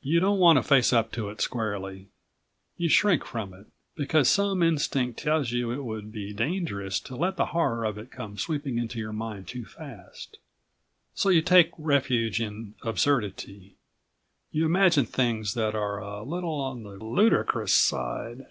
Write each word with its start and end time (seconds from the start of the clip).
You 0.00 0.20
don't 0.20 0.38
want 0.38 0.56
to 0.56 0.62
face 0.62 0.90
up 0.90 1.12
to 1.12 1.28
it 1.28 1.42
squarely, 1.42 2.08
you 2.78 2.88
shrink 2.88 3.26
from 3.26 3.52
it, 3.52 3.66
because 3.94 4.26
some 4.26 4.62
instinct 4.62 5.18
tells 5.18 5.50
you 5.50 5.70
it 5.70 5.84
would 5.84 6.10
be 6.10 6.32
dangerous 6.32 6.98
to 7.00 7.14
let 7.14 7.36
the 7.36 7.44
horror 7.52 7.84
of 7.84 7.98
it 7.98 8.10
come 8.10 8.38
sweeping 8.38 8.78
into 8.78 8.98
your 8.98 9.12
mind 9.12 9.48
too 9.48 9.66
fast. 9.66 10.38
So 11.14 11.28
you 11.28 11.42
take 11.42 11.72
refuge 11.76 12.40
in 12.40 12.72
absurdity, 12.82 13.76
you 14.50 14.64
imagine 14.64 15.04
things 15.04 15.52
that 15.52 15.74
are 15.74 15.98
a 15.98 16.22
little 16.22 16.58
on 16.58 16.82
the 16.84 16.96
ludicrous 17.04 17.74
side. 17.74 18.46